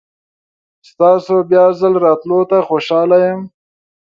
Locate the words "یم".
3.23-3.41